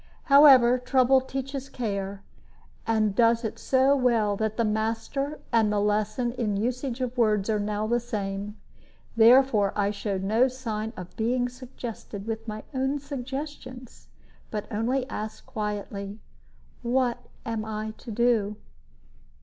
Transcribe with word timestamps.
However, 0.23 0.79
trouble 0.79 1.21
teaches 1.21 1.69
care, 1.69 2.23
and 2.87 3.13
does 3.15 3.45
it 3.45 3.59
so 3.59 3.95
well 3.95 4.35
that 4.35 4.57
the 4.57 4.65
master 4.65 5.39
and 5.53 5.71
the 5.71 5.79
lesson 5.79 6.31
in 6.31 6.57
usage 6.57 7.01
of 7.01 7.15
words 7.19 7.51
are 7.51 7.59
now 7.59 7.85
the 7.85 7.99
same; 7.99 8.57
therefore 9.15 9.71
I 9.75 9.91
showed 9.91 10.23
no 10.23 10.47
sign 10.47 10.91
of 10.97 11.15
being 11.15 11.47
suggested 11.49 12.25
with 12.25 12.47
my 12.47 12.63
own 12.73 12.97
suggestions, 12.97 14.07
but 14.49 14.65
only 14.71 15.07
asked, 15.07 15.45
quietly, 15.45 16.19
"What 16.81 17.19
am 17.45 17.63
I 17.63 17.91
to 17.99 18.09
do?" 18.09 18.55